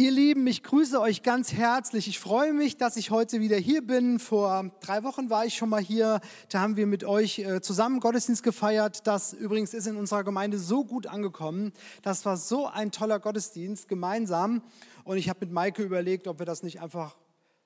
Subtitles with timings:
[0.00, 2.08] Ihr Lieben, ich grüße euch ganz herzlich.
[2.08, 4.18] Ich freue mich, dass ich heute wieder hier bin.
[4.18, 6.22] Vor drei Wochen war ich schon mal hier.
[6.48, 9.06] Da haben wir mit euch äh, zusammen Gottesdienst gefeiert.
[9.06, 11.74] Das übrigens ist in unserer Gemeinde so gut angekommen.
[12.00, 14.62] Das war so ein toller Gottesdienst gemeinsam.
[15.04, 17.14] Und ich habe mit Maike überlegt, ob wir das nicht einfach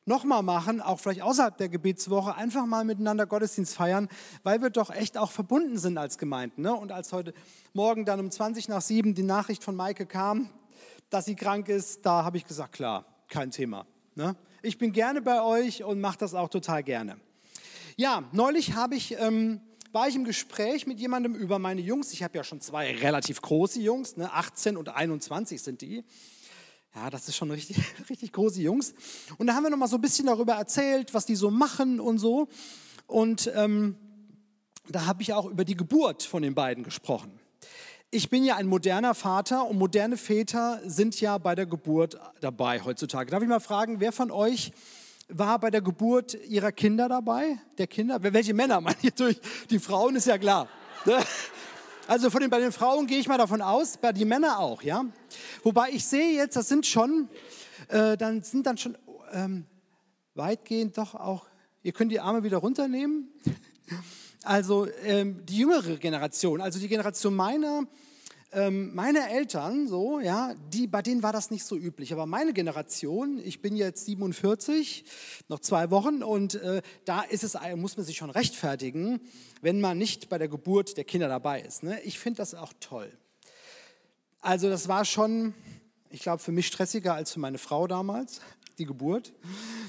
[0.05, 4.09] nochmal machen, auch vielleicht außerhalb der Gebetswoche, einfach mal miteinander Gottesdienst feiern,
[4.43, 6.62] weil wir doch echt auch verbunden sind als Gemeinden.
[6.62, 6.75] Ne?
[6.75, 7.32] Und als heute
[7.75, 10.51] Morgen dann um 20 nach 7 die Nachricht von Maike kam,
[11.14, 13.86] dass sie krank ist, da habe ich gesagt, klar, kein Thema.
[14.16, 14.34] Ne?
[14.62, 17.16] Ich bin gerne bei euch und mache das auch total gerne.
[17.96, 19.60] Ja, neulich habe ich, ähm,
[19.92, 22.12] war ich im Gespräch mit jemandem über meine Jungs.
[22.12, 24.32] Ich habe ja schon zwei relativ große Jungs, ne?
[24.32, 26.02] 18 und 21 sind die.
[26.96, 27.77] Ja, das ist schon richtig,
[28.10, 28.92] richtig große Jungs.
[29.38, 32.00] Und da haben wir noch mal so ein bisschen darüber erzählt, was die so machen
[32.00, 32.48] und so.
[33.06, 33.94] Und ähm,
[34.88, 37.38] da habe ich auch über die Geburt von den beiden gesprochen
[38.14, 42.80] ich bin ja ein moderner Vater und moderne Väter sind ja bei der Geburt dabei
[42.80, 43.28] heutzutage.
[43.28, 44.72] Darf ich mal fragen, wer von euch
[45.28, 47.58] war bei der Geburt ihrer Kinder dabei?
[47.77, 48.22] Der Kinder?
[48.22, 48.80] Welche Männer?
[48.83, 49.41] Meine ich.
[49.69, 50.69] Die Frauen ist ja klar.
[51.05, 51.19] Ne?
[52.06, 54.83] Also von den, bei den Frauen gehe ich mal davon aus, bei den Männern auch,
[54.83, 55.05] ja.
[55.64, 57.28] Wobei ich sehe jetzt, das sind schon,
[57.89, 58.96] äh, dann sind dann schon
[59.33, 59.67] ähm,
[60.34, 61.46] weitgehend doch auch.
[61.83, 63.28] Ihr könnt die Arme wieder runternehmen.
[64.45, 67.87] Also ähm, die jüngere Generation, also die Generation meiner
[68.55, 72.12] ähm, meine Eltern, so, ja, die, bei denen war das nicht so üblich.
[72.12, 75.05] Aber meine Generation, ich bin jetzt 47,
[75.48, 79.20] noch zwei Wochen, und äh, da ist es, muss man sich schon rechtfertigen,
[79.61, 81.83] wenn man nicht bei der Geburt der Kinder dabei ist.
[81.83, 82.01] Ne?
[82.03, 83.11] Ich finde das auch toll.
[84.41, 85.55] Also das war schon,
[86.11, 88.41] ich glaube, für mich stressiger als für meine Frau damals,
[88.79, 89.33] die Geburt.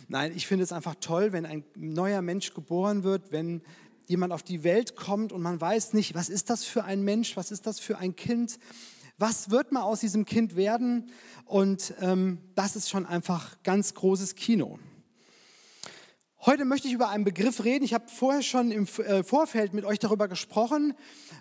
[0.08, 3.62] Nein, ich finde es einfach toll, wenn ein neuer Mensch geboren wird, wenn
[4.08, 7.36] jemand auf die Welt kommt und man weiß nicht, was ist das für ein Mensch,
[7.38, 8.60] was ist das für ein Kind,
[9.18, 11.10] was wird mal aus diesem Kind werden.
[11.46, 14.80] Und ähm, das ist schon einfach ganz großes Kino.
[16.46, 17.84] Heute möchte ich über einen Begriff reden.
[17.84, 20.94] Ich habe vorher schon im äh, Vorfeld mit euch darüber gesprochen,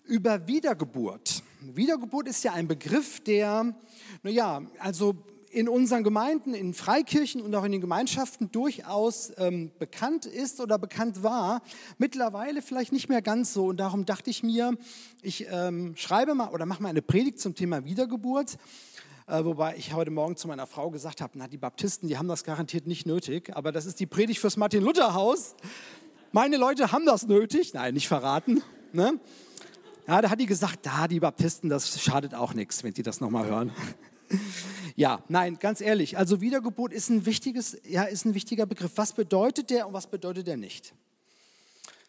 [0.05, 1.43] über Wiedergeburt.
[1.61, 3.75] Wiedergeburt ist ja ein Begriff, der,
[4.22, 5.15] naja, also
[5.54, 10.78] in unseren Gemeinden, in Freikirchen und auch in den Gemeinschaften durchaus ähm, bekannt ist oder
[10.78, 11.62] bekannt war.
[11.97, 13.66] Mittlerweile vielleicht nicht mehr ganz so.
[13.66, 14.76] Und darum dachte ich mir,
[15.22, 18.56] ich ähm, schreibe mal oder mache mal eine Predigt zum Thema Wiedergeburt.
[19.26, 22.28] Äh, wobei ich heute Morgen zu meiner Frau gesagt habe, na, die Baptisten, die haben
[22.28, 23.56] das garantiert nicht nötig.
[23.56, 25.54] Aber das ist die Predigt fürs Martin-Luther-Haus.
[26.32, 27.75] Meine Leute haben das nötig.
[27.75, 28.62] Nein, nicht verraten.
[28.93, 29.20] Ne?
[30.09, 33.20] Ja, da hat die gesagt, da, die Baptisten, das schadet auch nichts, wenn die das
[33.20, 33.72] nochmal hören.
[34.97, 36.16] Ja, nein, ganz ehrlich.
[36.16, 38.93] Also Wiedergeburt ist ein, wichtiges, ja, ist ein wichtiger Begriff.
[38.97, 40.94] Was bedeutet der und was bedeutet der nicht?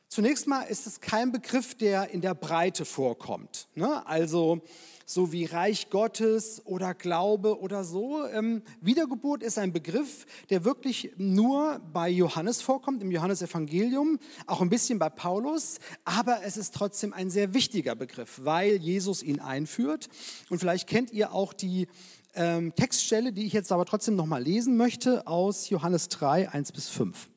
[0.07, 3.67] Zunächst mal ist es kein Begriff, der in der Breite vorkommt.
[3.73, 4.05] Ne?
[4.05, 4.61] Also
[5.05, 8.25] so wie Reich Gottes oder Glaube oder so.
[8.27, 14.69] Ähm, Wiedergeburt ist ein Begriff, der wirklich nur bei Johannes vorkommt, im Johannesevangelium, auch ein
[14.69, 20.07] bisschen bei Paulus, aber es ist trotzdem ein sehr wichtiger Begriff, weil Jesus ihn einführt.
[20.49, 21.87] Und vielleicht kennt ihr auch die
[22.35, 26.89] ähm, Textstelle, die ich jetzt aber trotzdem nochmal lesen möchte, aus Johannes 3, 1 bis
[26.89, 27.29] 5.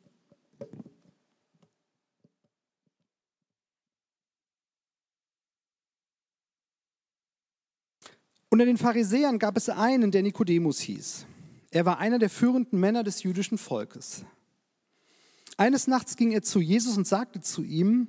[8.51, 11.27] Unter den Pharisäern gab es einen, der Nikodemus hieß.
[11.71, 14.25] Er war einer der führenden Männer des jüdischen Volkes.
[15.59, 18.09] Eines Nachts ging er zu Jesus und sagte zu ihm,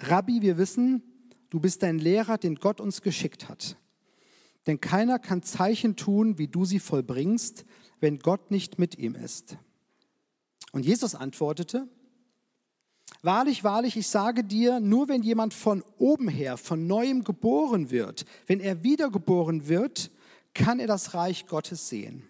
[0.00, 1.02] Rabbi, wir wissen,
[1.50, 3.76] du bist ein Lehrer, den Gott uns geschickt hat.
[4.66, 7.64] Denn keiner kann Zeichen tun, wie du sie vollbringst,
[8.00, 9.56] wenn Gott nicht mit ihm ist.
[10.72, 11.88] Und Jesus antwortete,
[13.24, 18.24] Wahrlich, wahrlich, ich sage dir, nur wenn jemand von oben her, von neuem geboren wird,
[18.46, 20.10] wenn er wiedergeboren wird,
[20.54, 22.24] kann er das Reich Gottes sehen.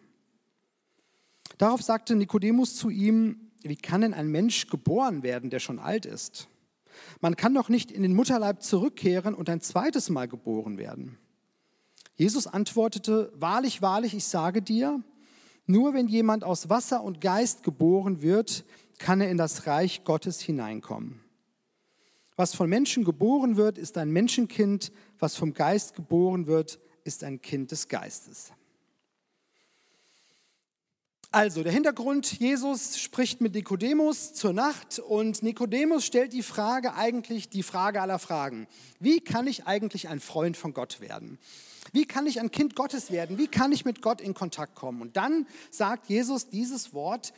[1.57, 6.05] Darauf sagte Nikodemus zu ihm, wie kann denn ein Mensch geboren werden, der schon alt
[6.05, 6.49] ist?
[7.21, 11.17] Man kann doch nicht in den Mutterleib zurückkehren und ein zweites Mal geboren werden.
[12.15, 15.03] Jesus antwortete, wahrlich, wahrlich, ich sage dir,
[15.67, 18.65] nur wenn jemand aus Wasser und Geist geboren wird,
[18.99, 21.21] kann er in das Reich Gottes hineinkommen.
[22.37, 27.41] Was von Menschen geboren wird, ist ein Menschenkind, was vom Geist geboren wird, ist ein
[27.41, 28.53] Kind des Geistes.
[31.35, 37.49] Also der Hintergrund, Jesus spricht mit Nikodemus zur Nacht und Nikodemus stellt die Frage eigentlich,
[37.49, 38.67] die Frage aller Fragen.
[39.01, 41.39] Wie kann ich eigentlich ein Freund von Gott werden?
[41.91, 43.39] Wie kann ich ein Kind Gottes werden?
[43.39, 45.01] Wie kann ich mit Gott in Kontakt kommen?
[45.01, 47.33] Und dann sagt Jesus dieses Wort,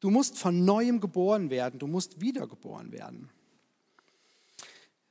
[0.00, 3.30] du musst von neuem geboren werden, du musst wiedergeboren werden.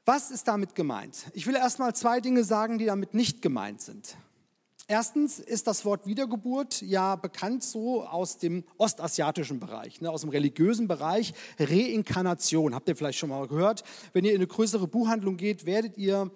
[0.04, 1.28] Was ist damit gemeint?
[1.31, 4.18] Ich will erstmal zwei Dinge sagen, die damit nicht gemeint sind.
[4.89, 10.30] Erstens ist das Wort Wiedergeburt ja bekannt so aus dem ostasiatischen Bereich, ne, aus dem
[10.30, 11.34] religiösen Bereich.
[11.60, 13.84] Reinkarnation, habt ihr vielleicht schon mal gehört.
[14.13, 16.31] Wenn ihr in eine größere Buchhandlung geht, werdet ihr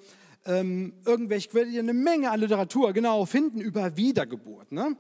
[0.45, 4.73] ähm, irgendwelche, werdet ihr eine Menge an Literatur genau finden über Wiedergeburt.
[4.73, 4.97] Ne?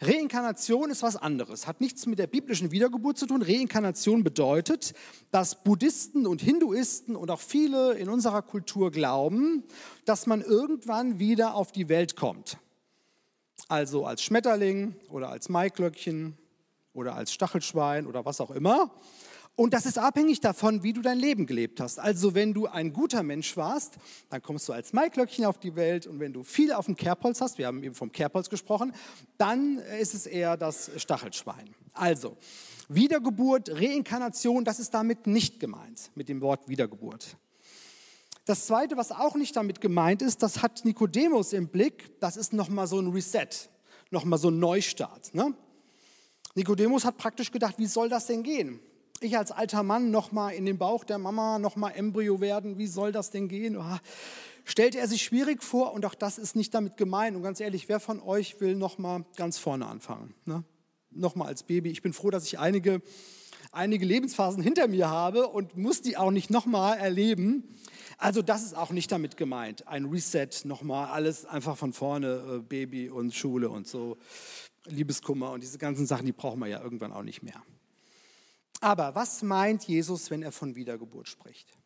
[0.00, 3.42] Reinkarnation ist was anderes, hat nichts mit der biblischen Wiedergeburt zu tun.
[3.42, 4.94] Reinkarnation bedeutet,
[5.30, 9.62] dass Buddhisten und Hinduisten und auch viele in unserer Kultur glauben,
[10.06, 12.56] dass man irgendwann wieder auf die Welt kommt.
[13.68, 16.36] Also als Schmetterling oder als Maiglöckchen
[16.92, 18.90] oder als Stachelschwein oder was auch immer.
[19.56, 22.00] Und das ist abhängig davon, wie du dein Leben gelebt hast.
[22.00, 23.94] Also wenn du ein guter Mensch warst,
[24.28, 26.08] dann kommst du als Maiglöckchen auf die Welt.
[26.08, 28.92] Und wenn du viel auf dem Kerbholz hast, wir haben eben vom Kerbholz gesprochen,
[29.38, 31.72] dann ist es eher das Stachelschwein.
[31.92, 32.36] Also
[32.88, 37.36] Wiedergeburt, Reinkarnation, das ist damit nicht gemeint, mit dem Wort Wiedergeburt.
[38.44, 42.52] Das Zweite, was auch nicht damit gemeint ist, das hat Nikodemus im Blick, das ist
[42.52, 43.48] nochmal so ein Reset,
[44.10, 45.34] nochmal so ein Neustart.
[45.34, 45.54] Ne?
[46.54, 48.80] Nikodemus hat praktisch gedacht, wie soll das denn gehen?
[49.20, 53.12] Ich als alter Mann nochmal in den Bauch der Mama, nochmal Embryo werden, wie soll
[53.12, 53.78] das denn gehen?
[53.78, 53.96] Oh,
[54.64, 57.36] stellte er sich schwierig vor und auch das ist nicht damit gemeint.
[57.36, 60.34] Und ganz ehrlich, wer von euch will nochmal ganz vorne anfangen?
[60.44, 60.64] Ne?
[61.10, 61.90] Nochmal als Baby.
[61.90, 63.00] Ich bin froh, dass ich einige,
[63.74, 67.76] einige Lebensphasen hinter mir habe und muss die auch nicht nochmal erleben.
[68.18, 69.86] Also das ist auch nicht damit gemeint.
[69.88, 74.16] Ein Reset, nochmal alles einfach von vorne, äh, Baby und Schule und so,
[74.86, 77.62] Liebeskummer und diese ganzen Sachen, die brauchen wir ja irgendwann auch nicht mehr.
[78.80, 81.76] Aber was meint Jesus, wenn er von Wiedergeburt spricht?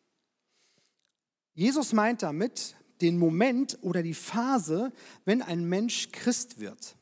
[1.53, 4.91] Jesus meint damit den Moment oder die Phase,
[5.25, 6.95] wenn ein Mensch Christ wird.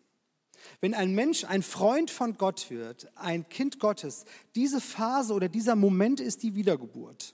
[0.80, 4.26] Wenn ein Mensch ein Freund von Gott wird, ein Kind Gottes,
[4.56, 7.34] diese Phase oder dieser Moment ist die Wiedergeburt.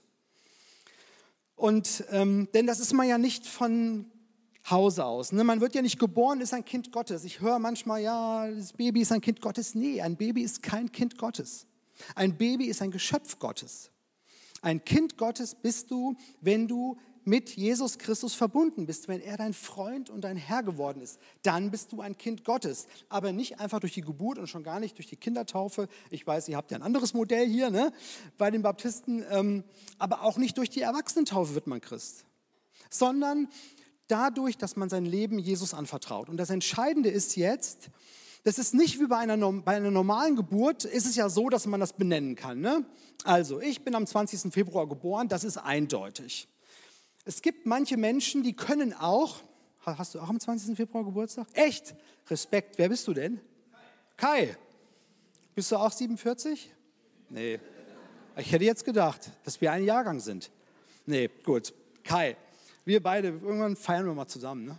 [1.56, 4.10] Und ähm, denn das ist man ja nicht von
[4.68, 5.32] Hause aus.
[5.32, 5.44] Ne?
[5.44, 7.24] Man wird ja nicht geboren, ist ein Kind Gottes.
[7.24, 9.74] Ich höre manchmal, ja, das Baby ist ein Kind Gottes.
[9.74, 11.66] Nee, ein Baby ist kein Kind Gottes.
[12.14, 13.90] Ein Baby ist ein Geschöpf Gottes.
[14.62, 19.54] Ein Kind Gottes bist du, wenn du mit Jesus Christus verbunden bist, wenn er dein
[19.54, 22.86] Freund und dein Herr geworden ist, dann bist du ein Kind Gottes.
[23.08, 25.88] Aber nicht einfach durch die Geburt und schon gar nicht durch die Kindertaufe.
[26.10, 27.92] Ich weiß, ihr habt ja ein anderes Modell hier ne,
[28.38, 29.64] bei den Baptisten, ähm,
[29.98, 32.24] aber auch nicht durch die Erwachsenentaufe wird man Christ,
[32.90, 33.48] sondern
[34.08, 36.28] dadurch, dass man sein Leben Jesus anvertraut.
[36.28, 37.90] Und das Entscheidende ist jetzt,
[38.44, 41.66] das ist nicht wie bei einer, bei einer normalen Geburt, ist es ja so, dass
[41.66, 42.60] man das benennen kann.
[42.60, 42.84] Ne?
[43.24, 44.52] Also, ich bin am 20.
[44.52, 46.46] Februar geboren, das ist eindeutig.
[47.24, 49.36] Es gibt manche Menschen, die können auch,
[49.84, 50.76] hast du auch am 20.
[50.76, 51.46] Februar Geburtstag?
[51.54, 51.94] Echt?
[52.28, 53.40] Respekt, wer bist du denn?
[54.16, 54.46] Kai.
[54.46, 54.56] Kai.
[55.54, 56.72] Bist du auch 47?
[57.30, 57.60] Nee.
[58.36, 60.50] Ich hätte jetzt gedacht, dass wir ein Jahrgang sind.
[61.06, 61.72] Nee, gut.
[62.02, 62.36] Kai,
[62.84, 64.66] wir beide, irgendwann feiern wir mal zusammen.
[64.66, 64.78] Ne?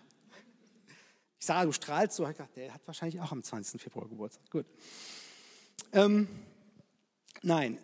[1.39, 2.27] Ich sah, du strahlst so.
[2.27, 3.81] Ich dachte, der hat wahrscheinlich auch am 20.
[3.81, 4.50] Februar Geburtstag.
[4.51, 4.65] Gut.
[5.94, 6.27] Ähm,
[7.42, 7.80] nein.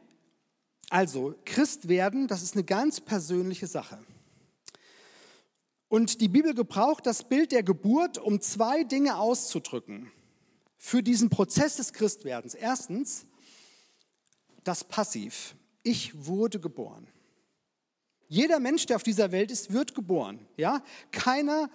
[0.89, 3.97] Also, Christ werden, das ist eine ganz persönliche Sache.
[5.91, 10.09] Und die Bibel gebraucht das Bild der Geburt, um zwei Dinge auszudrücken
[10.77, 12.53] für diesen Prozess des Christwerdens.
[12.53, 13.25] Erstens,
[14.63, 15.53] das Passiv.
[15.83, 17.09] Ich wurde geboren.
[18.29, 20.39] Jeder Mensch, der auf dieser Welt ist, wird geboren.
[20.55, 20.81] Ja?
[21.11, 21.69] Keiner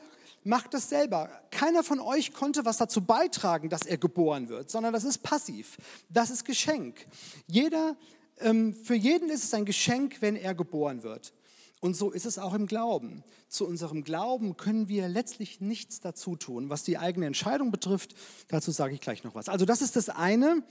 [0.44, 1.28] macht das selber.
[1.50, 5.76] Keiner von euch konnte was dazu beitragen, dass er geboren wird, sondern das ist passiv.
[6.08, 7.06] Das ist Geschenk.
[7.48, 7.98] Jeder,
[8.38, 11.34] ähm, für jeden ist es ein Geschenk, wenn er geboren wird.
[11.80, 13.22] Und so ist es auch im Glauben.
[13.48, 16.70] Zu unserem Glauben können wir letztlich nichts dazu tun.
[16.70, 18.14] Was die eigene Entscheidung betrifft,
[18.48, 19.48] dazu sage ich gleich noch was.
[19.48, 20.62] Also das ist das eine.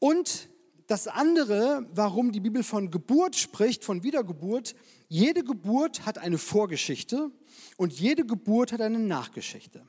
[0.00, 0.48] Und
[0.86, 4.74] das andere, warum die Bibel von Geburt spricht, von Wiedergeburt,
[5.08, 7.30] jede Geburt hat eine Vorgeschichte
[7.76, 9.86] und jede Geburt hat eine Nachgeschichte.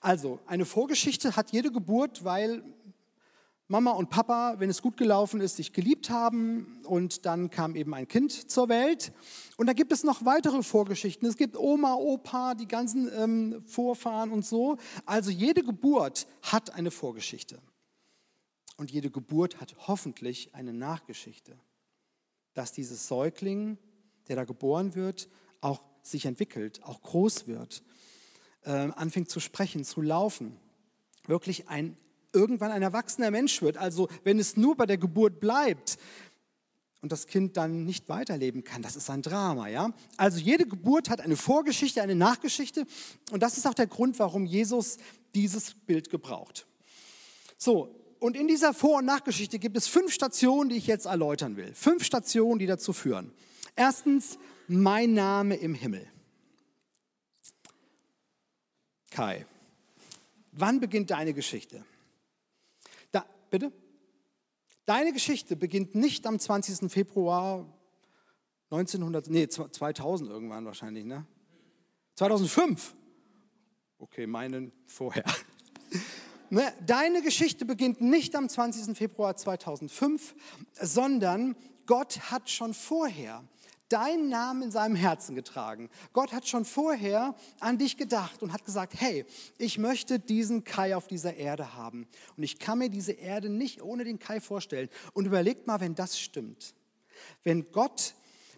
[0.00, 2.62] Also eine Vorgeschichte hat jede Geburt, weil
[3.68, 7.94] Mama und Papa, wenn es gut gelaufen ist, sich geliebt haben und dann kam eben
[7.94, 9.12] ein Kind zur Welt.
[9.56, 11.28] Und da gibt es noch weitere Vorgeschichten.
[11.28, 14.76] Es gibt Oma, Opa, die ganzen ähm, Vorfahren und so.
[15.04, 17.58] Also jede Geburt hat eine Vorgeschichte.
[18.76, 21.58] Und jede Geburt hat hoffentlich eine Nachgeschichte,
[22.54, 23.78] dass dieses Säugling,
[24.28, 25.28] der da geboren wird,
[25.60, 27.82] auch sich entwickelt, auch groß wird,
[28.62, 30.56] äh, anfängt zu sprechen, zu laufen,
[31.26, 31.96] wirklich ein
[32.36, 33.78] irgendwann ein erwachsener Mensch wird.
[33.78, 35.98] Also wenn es nur bei der Geburt bleibt
[37.00, 39.68] und das Kind dann nicht weiterleben kann, das ist ein Drama.
[39.68, 39.92] Ja?
[40.16, 42.86] Also jede Geburt hat eine Vorgeschichte, eine Nachgeschichte
[43.32, 44.98] und das ist auch der Grund, warum Jesus
[45.34, 46.66] dieses Bild gebraucht.
[47.58, 51.56] So, und in dieser Vor- und Nachgeschichte gibt es fünf Stationen, die ich jetzt erläutern
[51.56, 51.72] will.
[51.74, 53.32] Fünf Stationen, die dazu führen.
[53.76, 54.38] Erstens,
[54.68, 56.06] mein Name im Himmel.
[59.10, 59.46] Kai,
[60.52, 61.84] wann beginnt deine Geschichte?
[63.50, 63.72] Bitte?
[64.84, 66.90] Deine Geschichte beginnt nicht am 20.
[66.90, 67.66] Februar
[68.70, 71.26] 1900, nee, 2000 irgendwann wahrscheinlich, ne?
[72.14, 72.94] 2005.
[73.98, 75.24] Okay, meinen vorher.
[76.48, 78.96] Ne, deine Geschichte beginnt nicht am 20.
[78.96, 80.36] Februar 2005,
[80.80, 83.42] sondern Gott hat schon vorher
[83.88, 85.90] deinen Namen in seinem Herzen getragen.
[86.12, 89.24] Gott hat schon vorher an dich gedacht und hat gesagt, hey,
[89.58, 92.08] ich möchte diesen Kai auf dieser Erde haben.
[92.36, 94.88] Und ich kann mir diese Erde nicht ohne den Kai vorstellen.
[95.12, 96.74] Und überlegt mal, wenn das stimmt.
[97.44, 98.14] Wenn Gott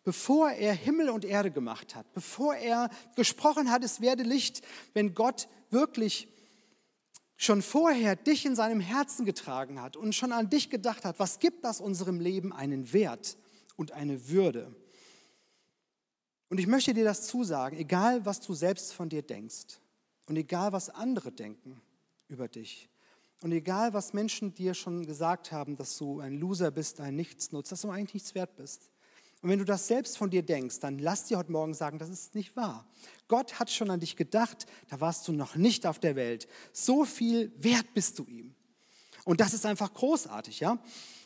[0.09, 4.63] bevor er Himmel und Erde gemacht hat, bevor er gesprochen hat, es werde Licht,
[4.95, 6.29] wenn Gott wirklich
[7.37, 11.41] schon vorher dich in seinem Herzen getragen hat und schon an dich gedacht hat, was
[11.41, 13.37] gibt das unserem Leben einen Wert
[13.77, 14.75] und eine Würde?
[16.49, 19.81] Und ich möchte dir das zusagen, egal was du selbst von dir denkst
[20.27, 21.81] und egal was andere denken
[22.29, 22.89] über dich
[23.43, 27.69] und egal was Menschen dir schon gesagt haben, dass du ein Loser bist, ein Nichtsnutz,
[27.69, 28.91] dass du eigentlich nichts wert bist.
[29.41, 32.09] Und wenn du das selbst von dir denkst, dann lass dir heute Morgen sagen, das
[32.09, 32.87] ist nicht wahr.
[33.29, 36.49] Gott hat schon an dich gedacht, da warst du noch nicht auf der Welt.
[36.73, 38.55] So viel wert bist du ihm.
[39.25, 40.79] Und das ist einfach großartig, ja.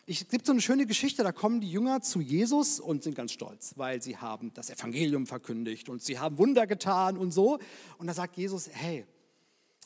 [0.06, 3.32] Es gibt so eine schöne Geschichte, da kommen die Jünger zu Jesus und sind ganz
[3.32, 7.59] stolz, weil sie haben das Evangelium verkündigt und sie haben Wunder getan und so.
[7.99, 9.06] Und da sagt Jesus, hey,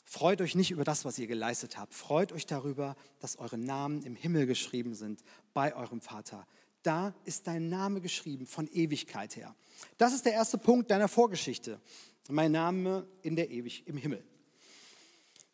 [0.05, 1.93] freut euch nicht über das, was ihr geleistet habt.
[1.93, 6.47] Freut euch darüber, dass eure Namen im Himmel geschrieben sind bei eurem Vater
[6.87, 9.53] da ist dein Name geschrieben von Ewigkeit her.
[9.97, 11.81] Das ist der erste Punkt deiner Vorgeschichte.
[12.29, 14.23] Mein Name in der Ewig im Himmel.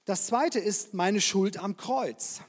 [0.05, 2.41] Das zweite ist meine Schuld am Kreuz.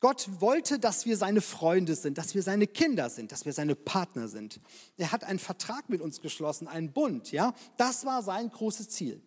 [0.00, 3.74] Gott wollte, dass wir seine Freunde sind, dass wir seine Kinder sind, dass wir seine
[3.74, 4.58] Partner sind.
[4.96, 7.54] Er hat einen Vertrag mit uns geschlossen, einen Bund, ja?
[7.76, 9.20] Das war sein großes Ziel.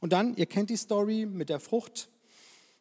[0.00, 2.10] Und dann, ihr kennt die Story mit der Frucht,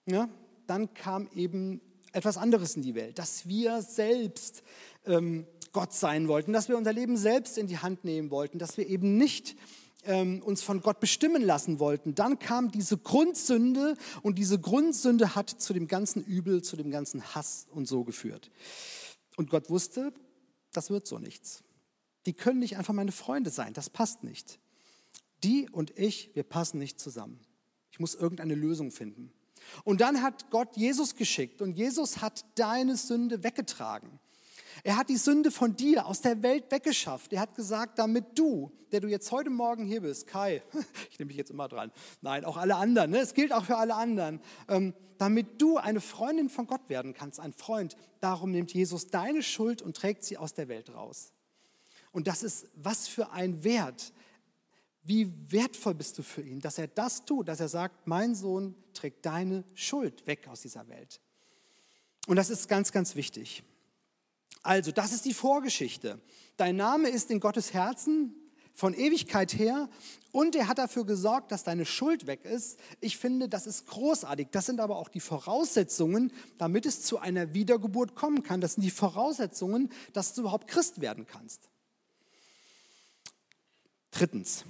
[0.06, 0.29] ja?
[0.65, 1.79] Dann kam eben
[2.12, 4.63] etwas anderes in die Welt, dass wir selbst
[5.06, 8.77] ähm, Gott sein wollten, dass wir unser Leben selbst in die Hand nehmen wollten, dass
[8.77, 9.56] wir eben nicht
[10.04, 12.16] ähm, uns von Gott bestimmen lassen wollten.
[12.16, 17.36] Dann kam diese Grundsünde und diese Grundsünde hat zu dem ganzen Übel, zu dem ganzen
[17.36, 18.51] Hass und so geführt.
[19.36, 20.13] Und Gott wusste,
[20.72, 21.63] das wird so nichts.
[22.25, 24.60] Die können nicht einfach meine Freunde sein, das passt nicht.
[25.44, 27.39] Die und ich, wir passen nicht zusammen.
[27.92, 29.32] Ich muss irgendeine Lösung finden.
[29.84, 34.20] Und dann hat Gott Jesus geschickt und Jesus hat deine Sünde weggetragen.
[34.84, 37.34] Er hat die Sünde von dir aus der Welt weggeschafft.
[37.34, 40.62] Er hat gesagt, damit du, der du jetzt heute Morgen hier bist, Kai,
[41.12, 41.91] ich nehme mich jetzt immer dran,
[42.22, 43.19] nein, auch alle anderen, ne?
[43.19, 47.39] es gilt auch für alle anderen, ähm, damit du eine Freundin von Gott werden kannst,
[47.39, 51.34] ein Freund, darum nimmt Jesus deine Schuld und trägt sie aus der Welt raus.
[52.12, 54.13] Und das ist was für ein Wert,
[55.03, 58.75] wie wertvoll bist du für ihn, dass er das tut, dass er sagt, mein Sohn
[58.93, 61.22] trägt deine Schuld weg aus dieser Welt.
[62.27, 63.63] Und das ist ganz, ganz wichtig.
[64.67, 66.19] Also, das ist die Vorgeschichte.
[66.57, 68.36] Dein Name ist in Gottes Herzen
[68.74, 69.89] von Ewigkeit her
[70.33, 72.77] und er hat dafür gesorgt, dass deine Schuld weg ist.
[73.00, 74.50] Ich finde, das ist großartig.
[74.51, 78.59] Das sind aber auch die Voraussetzungen, damit es zu einer Wiedergeburt kommen kann.
[78.59, 81.69] Das sind die Voraussetzungen, dass du überhaupt Christ werden kannst.
[84.12, 84.65] Drittens,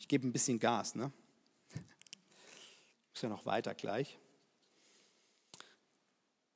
[0.00, 1.12] ich gebe ein bisschen Gas, ne?
[3.12, 4.18] Muss ja noch weiter gleich.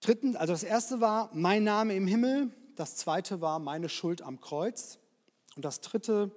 [0.03, 4.41] Drittens, also das erste war mein Name im Himmel, das zweite war meine Schuld am
[4.41, 4.99] Kreuz
[5.55, 6.33] und das dritte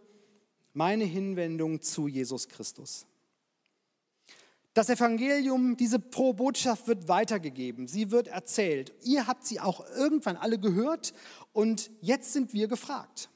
[0.73, 3.07] meine Hinwendung zu Jesus Christus.
[4.75, 8.93] Das Evangelium, diese frohe Botschaft wird weitergegeben, sie wird erzählt.
[9.03, 11.13] Ihr habt sie auch irgendwann alle gehört
[11.51, 13.29] und jetzt sind wir gefragt.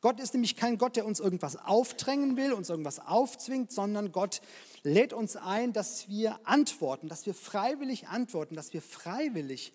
[0.00, 4.40] Gott ist nämlich kein Gott, der uns irgendwas aufdrängen will, uns irgendwas aufzwingt, sondern Gott
[4.84, 9.72] lädt uns ein, dass wir antworten, dass wir freiwillig antworten, dass wir freiwillig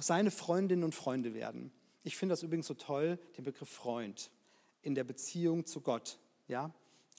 [0.00, 1.72] seine Freundinnen und Freunde werden.
[2.02, 4.30] Ich finde das übrigens so toll, den Begriff Freund
[4.82, 6.18] in der Beziehung zu Gott.
[6.46, 6.70] Ja?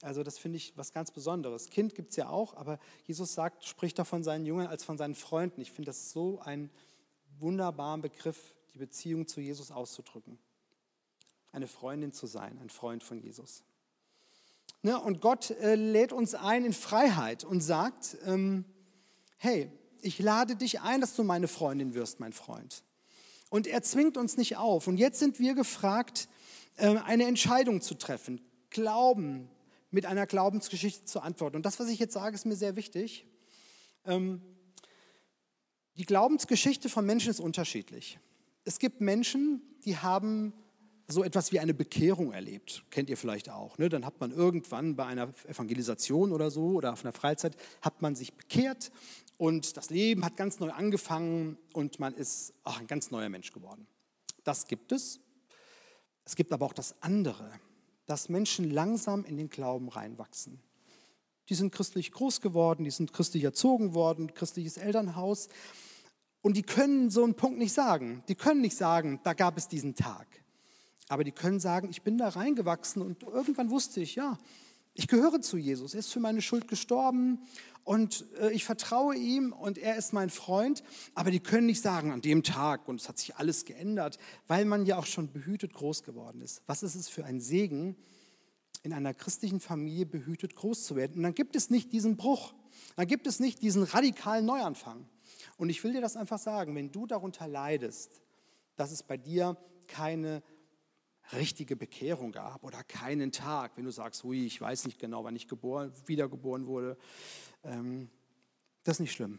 [0.02, 1.68] Also das finde ich was ganz Besonderes.
[1.68, 4.98] Kind gibt es ja auch, aber Jesus sagt, spricht doch von seinen Jüngern als von
[4.98, 5.60] seinen Freunden.
[5.60, 6.70] Ich finde das so einen
[7.40, 10.38] wunderbaren Begriff, die Beziehung zu Jesus auszudrücken
[11.56, 13.64] eine Freundin zu sein, ein Freund von Jesus.
[14.82, 18.66] Ne, und Gott äh, lädt uns ein in Freiheit und sagt, ähm,
[19.38, 19.72] hey,
[20.02, 22.84] ich lade dich ein, dass du meine Freundin wirst, mein Freund.
[23.48, 24.86] Und er zwingt uns nicht auf.
[24.86, 26.28] Und jetzt sind wir gefragt,
[26.76, 29.48] äh, eine Entscheidung zu treffen, Glauben
[29.90, 31.56] mit einer Glaubensgeschichte zu antworten.
[31.56, 33.26] Und das, was ich jetzt sage, ist mir sehr wichtig.
[34.04, 34.42] Ähm,
[35.96, 38.18] die Glaubensgeschichte von Menschen ist unterschiedlich.
[38.64, 40.52] Es gibt Menschen, die haben
[41.08, 42.84] so etwas wie eine Bekehrung erlebt.
[42.90, 43.78] Kennt ihr vielleicht auch.
[43.78, 43.88] Ne?
[43.88, 48.16] Dann hat man irgendwann bei einer Evangelisation oder so oder auf einer Freizeit, hat man
[48.16, 48.90] sich bekehrt
[49.38, 53.52] und das Leben hat ganz neu angefangen und man ist ach, ein ganz neuer Mensch
[53.52, 53.86] geworden.
[54.42, 55.20] Das gibt es.
[56.24, 57.50] Es gibt aber auch das andere,
[58.06, 60.60] dass Menschen langsam in den Glauben reinwachsen.
[61.48, 65.48] Die sind christlich groß geworden, die sind christlich erzogen worden, christliches Elternhaus.
[66.42, 68.24] Und die können so einen Punkt nicht sagen.
[68.28, 70.26] Die können nicht sagen, da gab es diesen Tag.
[71.08, 74.38] Aber die können sagen, ich bin da reingewachsen und irgendwann wusste ich, ja,
[74.94, 75.94] ich gehöre zu Jesus.
[75.94, 77.40] Er ist für meine Schuld gestorben
[77.84, 80.82] und äh, ich vertraue ihm und er ist mein Freund.
[81.14, 84.64] Aber die können nicht sagen, an dem Tag und es hat sich alles geändert, weil
[84.64, 86.62] man ja auch schon behütet groß geworden ist.
[86.66, 87.94] Was ist es für ein Segen,
[88.82, 91.18] in einer christlichen Familie behütet groß zu werden?
[91.18, 92.54] Und dann gibt es nicht diesen Bruch,
[92.96, 95.06] dann gibt es nicht diesen radikalen Neuanfang.
[95.58, 98.22] Und ich will dir das einfach sagen, wenn du darunter leidest,
[98.76, 100.42] dass es bei dir keine
[101.32, 105.36] richtige Bekehrung gab oder keinen Tag, wenn du sagst, hui, ich weiß nicht genau, wann
[105.36, 106.96] ich geboren, wiedergeboren wurde,
[107.64, 108.08] ähm,
[108.84, 109.38] das ist nicht schlimm.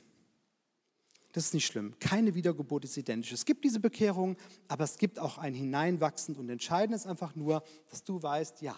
[1.34, 1.94] Das ist nicht schlimm.
[2.00, 3.32] Keine Wiedergeburt ist identisch.
[3.32, 7.64] Es gibt diese Bekehrung, aber es gibt auch ein Hineinwachsen und entscheidend ist einfach nur,
[7.90, 8.78] dass du weißt, ja,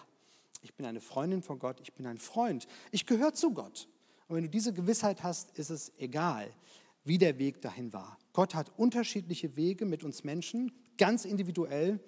[0.62, 3.88] ich bin eine Freundin von Gott, ich bin ein Freund, ich gehöre zu Gott.
[4.28, 6.52] Und wenn du diese Gewissheit hast, ist es egal,
[7.04, 8.18] wie der Weg dahin war.
[8.32, 11.98] Gott hat unterschiedliche Wege mit uns Menschen, ganz individuell.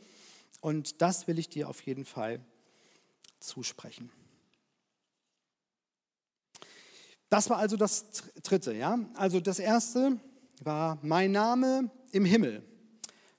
[0.63, 2.41] Und das will ich dir auf jeden Fall
[3.41, 4.11] zusprechen.
[7.29, 8.07] Das war also das
[8.43, 8.99] dritte, ja?
[9.15, 10.21] Also das erste
[10.63, 12.63] war mein Name im Himmel.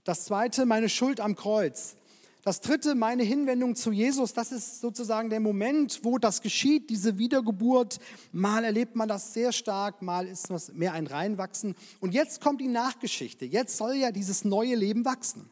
[0.03, 1.95] Das zweite meine Schuld am Kreuz.
[2.43, 7.17] Das dritte, meine Hinwendung zu Jesus, das ist sozusagen der Moment, wo das geschieht, diese
[7.17, 7.99] Wiedergeburt.
[8.33, 11.73] Mal erlebt man das sehr stark, mal ist es mehr ein Reinwachsen.
[12.01, 13.45] Und jetzt kommt die Nachgeschichte.
[13.45, 15.49] Jetzt soll ja dieses neue Leben wachsen.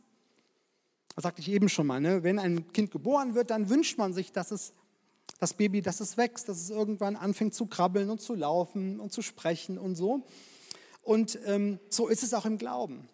[1.15, 2.00] Das sagte ich eben schon mal.
[2.00, 2.24] Ne?
[2.24, 4.74] Wenn ein Kind geboren wird, dann wünscht man sich, dass es
[5.39, 9.12] das Baby, dass es wächst, dass es irgendwann anfängt zu krabbeln und zu laufen und
[9.12, 10.24] zu sprechen und so.
[11.01, 13.10] Und ähm, so ist es auch im Glauben.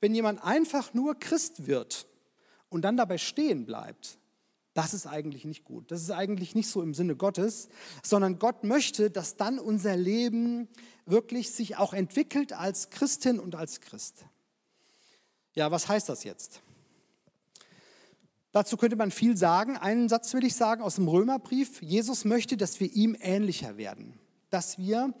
[0.00, 2.06] Wenn jemand einfach nur Christ wird,
[2.72, 4.18] und dann dabei stehen bleibt,
[4.74, 5.90] das ist eigentlich nicht gut.
[5.90, 7.68] Das ist eigentlich nicht so im Sinne Gottes,
[8.02, 10.68] sondern Gott möchte, dass dann unser Leben
[11.04, 14.24] wirklich sich auch entwickelt als Christin und als Christ.
[15.54, 16.62] Ja, was heißt das jetzt?
[18.52, 19.76] Dazu könnte man viel sagen.
[19.78, 21.82] Einen Satz will ich sagen aus dem Römerbrief.
[21.82, 24.18] Jesus möchte, dass wir ihm ähnlicher werden.
[24.50, 25.14] Dass wir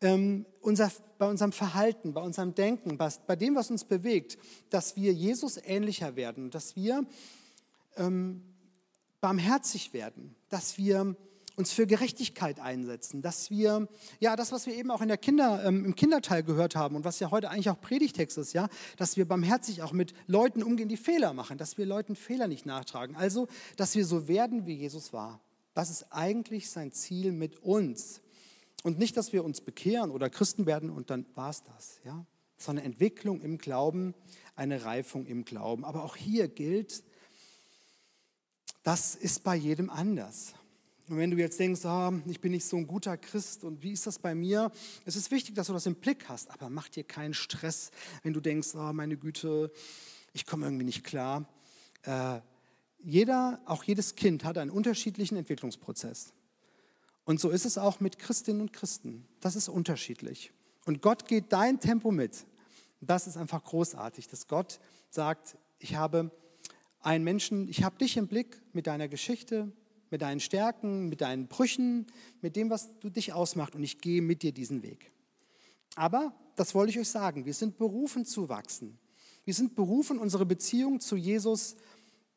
[0.00, 4.38] ähm, unser, bei unserem Verhalten, bei unserem Denken, bei, bei, dem, was uns bewegt,
[4.70, 7.04] dass wir Jesus ähnlicher werden, dass wir
[7.96, 8.42] ähm,
[9.20, 11.16] barmherzig werden, dass wir
[11.60, 13.86] uns für Gerechtigkeit einsetzen, dass wir,
[14.18, 17.04] ja, das, was wir eben auch in der Kinder, ähm, im Kinderteil gehört haben und
[17.04, 20.88] was ja heute eigentlich auch Predigtext ist, ja, dass wir barmherzig auch mit Leuten umgehen,
[20.88, 23.14] die Fehler machen, dass wir Leuten Fehler nicht nachtragen.
[23.14, 23.46] Also,
[23.76, 25.40] dass wir so werden, wie Jesus war.
[25.74, 28.22] Das ist eigentlich sein Ziel mit uns.
[28.82, 32.24] Und nicht, dass wir uns bekehren oder Christen werden und dann war es das, ja?
[32.56, 34.14] sondern Entwicklung im Glauben,
[34.56, 35.84] eine Reifung im Glauben.
[35.84, 37.04] Aber auch hier gilt,
[38.82, 40.54] das ist bei jedem anders.
[41.10, 43.90] Und wenn du jetzt denkst, oh, ich bin nicht so ein guter Christ und wie
[43.90, 44.70] ist das bei mir?
[45.04, 47.90] Es ist wichtig, dass du das im Blick hast, aber mach dir keinen Stress,
[48.22, 49.72] wenn du denkst, oh, meine Güte,
[50.32, 51.48] ich komme irgendwie nicht klar.
[52.02, 52.38] Äh,
[53.00, 56.32] jeder, auch jedes Kind hat einen unterschiedlichen Entwicklungsprozess.
[57.24, 59.26] Und so ist es auch mit Christinnen und Christen.
[59.40, 60.52] Das ist unterschiedlich.
[60.86, 62.46] Und Gott geht dein Tempo mit.
[63.00, 66.30] Das ist einfach großartig, dass Gott sagt, ich habe
[67.00, 69.72] einen Menschen, ich habe dich im Blick mit deiner Geschichte,
[70.10, 72.06] mit deinen Stärken, mit deinen Brüchen,
[72.40, 75.12] mit dem, was du dich ausmacht und ich gehe mit dir diesen Weg.
[75.94, 78.98] Aber, das wollte ich euch sagen, wir sind berufen zu wachsen.
[79.44, 81.76] Wir sind berufen, unsere Beziehung zu Jesus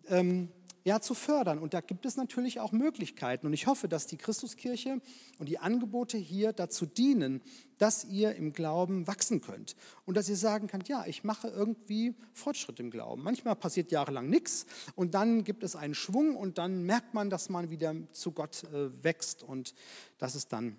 [0.08, 0.50] ähm,
[0.84, 1.60] ja, zu fördern.
[1.60, 3.48] Und da gibt es natürlich auch Möglichkeiten.
[3.48, 5.02] Und ich hoffe, dass die Christuskirche
[5.40, 7.42] und die Angebote hier dazu dienen,
[7.78, 9.76] dass ihr im Glauben wachsen könnt.
[10.06, 13.24] Und dass ihr sagen könnt, ja, ich mache irgendwie Fortschritt im Glauben.
[13.24, 14.66] Manchmal passiert jahrelang nichts
[14.96, 18.64] und dann gibt es einen Schwung und dann merkt man, dass man wieder zu Gott
[18.66, 19.74] äh, wächst und
[20.18, 20.78] das ist dann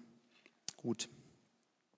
[0.77, 1.09] gut.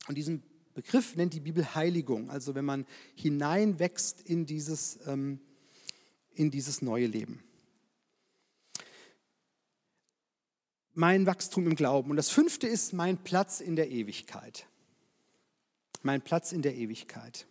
[0.08, 0.42] Und diesen
[0.74, 5.40] Begriff nennt die Bibel Heiligung, also wenn man hineinwächst in dieses, ähm,
[6.34, 7.42] in dieses neue Leben.
[10.96, 12.10] Mein Wachstum im Glauben.
[12.10, 14.66] Und das fünfte ist mein Platz in der Ewigkeit.
[16.02, 17.46] Mein Platz in der Ewigkeit.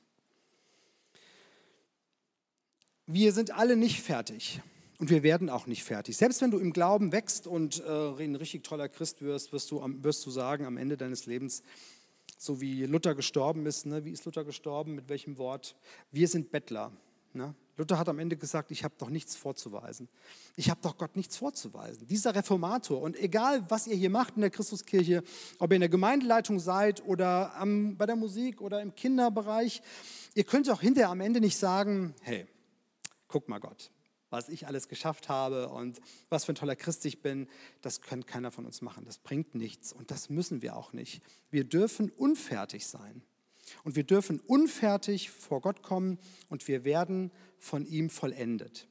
[3.05, 4.61] Wir sind alle nicht fertig
[4.97, 6.17] und wir werden auch nicht fertig.
[6.17, 9.79] Selbst wenn du im Glauben wächst und äh, ein richtig toller Christ wirst, wirst du,
[10.01, 11.61] wirst du sagen am Ende deines Lebens,
[12.37, 14.05] so wie Luther gestorben ist, ne?
[14.05, 15.75] wie ist Luther gestorben, mit welchem Wort?
[16.11, 16.91] Wir sind Bettler.
[17.35, 17.53] Ne?
[17.77, 20.07] Luther hat am Ende gesagt, ich habe doch nichts vorzuweisen.
[20.55, 22.07] Ich habe doch Gott nichts vorzuweisen.
[22.07, 25.21] Dieser Reformator, und egal, was ihr hier macht in der Christuskirche,
[25.59, 29.81] ob ihr in der Gemeindeleitung seid oder am, bei der Musik oder im Kinderbereich,
[30.33, 32.47] ihr könnt auch hinterher am Ende nicht sagen, hey,
[33.27, 33.91] guck mal Gott,
[34.29, 37.49] was ich alles geschafft habe und was für ein toller Christ ich bin,
[37.81, 39.03] das kann keiner von uns machen.
[39.03, 41.21] Das bringt nichts und das müssen wir auch nicht.
[41.51, 43.21] Wir dürfen unfertig sein.
[43.83, 48.87] Und wir dürfen unfertig vor Gott kommen und wir werden von ihm vollendet.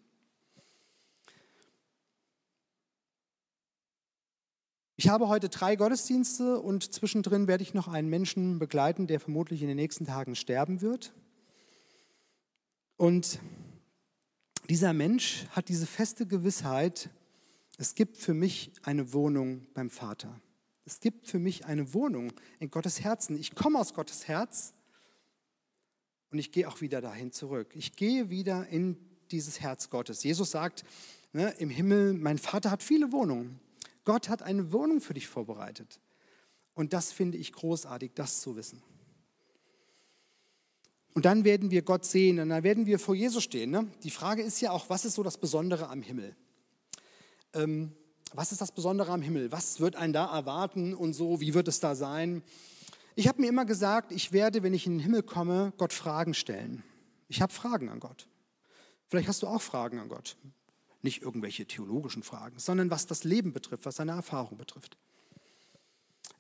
[4.97, 9.61] Ich habe heute drei Gottesdienste und zwischendrin werde ich noch einen Menschen begleiten, der vermutlich
[9.61, 11.13] in den nächsten Tagen sterben wird.
[12.97, 13.41] Und
[14.69, 17.11] dieser Mensch hat diese feste Gewissheit,
[17.77, 20.41] es gibt für mich eine Wohnung beim Vater.
[20.85, 23.39] Es gibt für mich eine Wohnung in Gottes Herzen.
[23.39, 24.75] Ich komme aus Gottes Herz
[26.31, 27.73] und ich gehe auch wieder dahin zurück.
[27.75, 28.99] Ich gehe wieder in
[29.31, 30.23] dieses Herz Gottes.
[30.23, 30.85] Jesus sagt
[31.33, 33.61] ne, im Himmel, mein Vater hat viele Wohnungen.
[34.05, 36.01] Gott hat eine Wohnung für dich vorbereitet.
[36.75, 38.83] Und das finde ich großartig, das zu wissen.
[41.15, 43.71] Und dann werden wir Gott sehen und dann werden wir vor Jesus stehen.
[43.71, 43.89] Ne?
[44.03, 46.37] Die Frage ist ja auch, was ist so das Besondere am Himmel?
[47.55, 47.93] Ähm,
[48.35, 49.53] was ist das Besondere am Himmel?
[49.53, 51.41] Was wird einen da erwarten und so?
[51.41, 52.43] Wie wird es da sein?
[53.15, 56.35] Ich habe mir immer gesagt, ich werde, wenn ich in den Himmel komme, Gott Fragen
[56.35, 56.83] stellen.
[57.29, 58.29] Ich habe Fragen an Gott.
[59.07, 60.37] Vielleicht hast du auch Fragen an Gott.
[61.01, 64.97] Nicht irgendwelche theologischen Fragen, sondern was das Leben betrifft, was seine Erfahrung betrifft.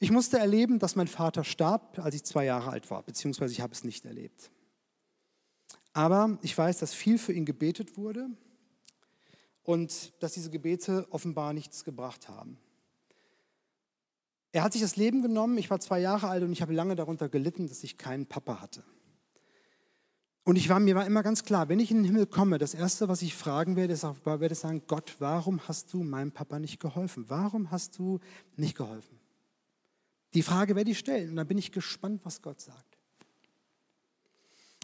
[0.01, 3.61] Ich musste erleben, dass mein Vater starb, als ich zwei Jahre alt war, beziehungsweise ich
[3.61, 4.51] habe es nicht erlebt.
[5.93, 8.29] Aber ich weiß, dass viel für ihn gebetet wurde
[9.65, 12.59] und dass diese Gebete offenbar nichts gebracht haben.
[14.53, 15.59] Er hat sich das Leben genommen.
[15.59, 18.61] Ich war zwei Jahre alt und ich habe lange darunter gelitten, dass ich keinen Papa
[18.61, 18.85] hatte.
[20.45, 22.75] Und ich war, mir war immer ganz klar, wenn ich in den Himmel komme, das
[22.75, 26.81] Erste, was ich fragen werde, ist, werde sagen, Gott, warum hast du meinem Papa nicht
[26.81, 27.25] geholfen?
[27.29, 28.21] Warum hast du
[28.57, 29.19] nicht geholfen?
[30.35, 32.99] Die Frage werde ich stellen und dann bin ich gespannt, was Gott sagt.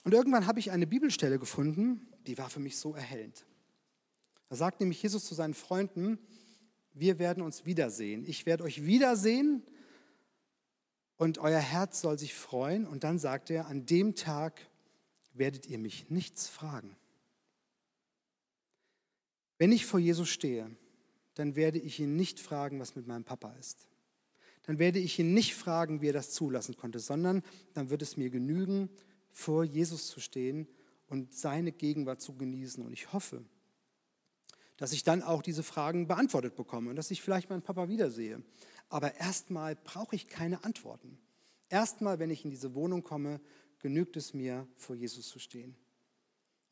[0.04, 3.44] Und irgendwann habe ich eine Bibelstelle gefunden, die war für mich so erhellend.
[4.50, 6.18] Da sagt nämlich Jesus zu seinen Freunden,
[6.92, 8.24] wir werden uns wiedersehen.
[8.26, 9.62] Ich werde euch wiedersehen
[11.16, 12.84] und euer Herz soll sich freuen.
[12.84, 14.60] Und dann sagt er, an dem Tag
[15.34, 16.96] werdet ihr mich nichts fragen.
[19.56, 20.68] Wenn ich vor Jesus stehe,
[21.34, 23.86] dann werde ich ihn nicht fragen, was mit meinem Papa ist.
[24.64, 28.16] Dann werde ich ihn nicht fragen, wie er das zulassen konnte, sondern dann wird es
[28.16, 28.90] mir genügen,
[29.30, 30.66] vor Jesus zu stehen
[31.06, 32.84] und seine Gegenwart zu genießen.
[32.84, 33.44] Und ich hoffe,
[34.80, 38.42] dass ich dann auch diese Fragen beantwortet bekomme und dass ich vielleicht meinen Papa wiedersehe.
[38.88, 41.18] Aber erstmal brauche ich keine Antworten.
[41.68, 43.42] Erstmal, wenn ich in diese Wohnung komme,
[43.78, 45.76] genügt es mir, vor Jesus zu stehen.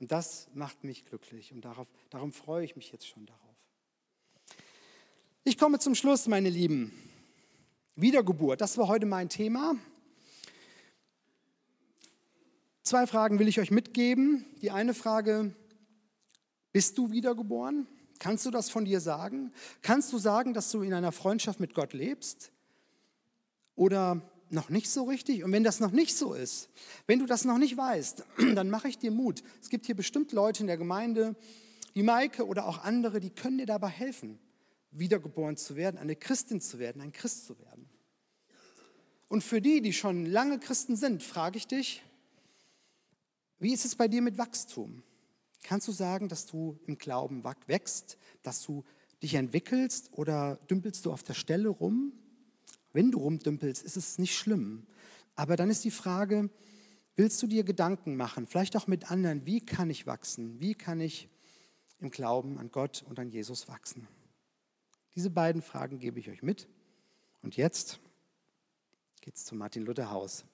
[0.01, 3.57] Und das macht mich glücklich und darauf, darum freue ich mich jetzt schon darauf.
[5.45, 6.93] Ich komme zum Schluss, meine Lieben.
[7.95, 9.77] Wiedergeburt, das war heute mein Thema.
[12.85, 14.47] Zwei Fragen will ich euch mitgeben.
[14.63, 15.55] Die eine Frage,
[16.73, 17.87] bist du wiedergeboren?
[18.19, 19.53] Kannst du das von dir sagen?
[19.83, 22.51] Kannst du sagen, dass du in einer Freundschaft mit Gott lebst?
[23.75, 25.45] Oder noch nicht so richtig?
[25.45, 26.69] Und wenn das noch nicht so ist,
[27.07, 29.43] wenn du das noch nicht weißt, dann mache ich dir Mut.
[29.61, 31.37] Es gibt hier bestimmt Leute in der Gemeinde,
[31.95, 34.39] wie Maike oder auch andere, die können dir dabei helfen,
[34.91, 37.89] wiedergeboren zu werden, eine Christin zu werden, ein Christ zu werden.
[39.29, 42.03] Und für die, die schon lange Christen sind, frage ich dich,
[43.59, 45.03] wie ist es bei dir mit Wachstum?
[45.63, 48.85] Kannst du sagen, dass du im Glauben wächst, dass du
[49.23, 52.13] dich entwickelst oder dümpelst du auf der Stelle rum?
[52.93, 54.87] Wenn du rumdümpelst, ist es nicht schlimm.
[55.35, 56.51] Aber dann ist die Frage,
[57.17, 60.61] willst du dir Gedanken machen, vielleicht auch mit anderen, wie kann ich wachsen?
[60.61, 61.29] Wie kann ich
[62.01, 64.09] im Glauben an Gott und an Jesus wachsen?
[65.15, 66.69] Diese beiden Fragen gebe ich euch mit.
[67.43, 67.99] Und jetzt
[69.21, 70.45] geht's zum Martin Luther Haus.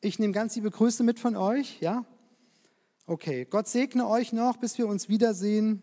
[0.00, 2.04] Ich nehme ganz liebe Grüße mit von euch, ja?
[3.08, 5.80] Okay, Gott segne euch noch, bis wir uns wiedersehen.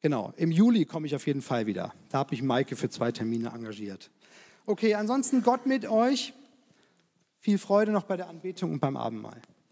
[0.00, 1.92] Genau, im Juli komme ich auf jeden Fall wieder.
[2.08, 4.10] Da habe ich Maike für zwei Termine engagiert.
[4.64, 6.32] Okay, ansonsten Gott mit euch.
[7.38, 9.40] Viel Freude noch bei der Anbetung und beim Abendmahl.